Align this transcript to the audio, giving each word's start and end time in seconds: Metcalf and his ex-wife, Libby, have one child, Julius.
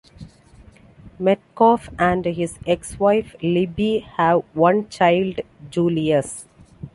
Metcalf 1.19 1.91
and 1.99 2.25
his 2.25 2.57
ex-wife, 2.65 3.35
Libby, 3.43 3.99
have 3.99 4.43
one 4.55 4.89
child, 4.89 5.41
Julius. 5.69 6.47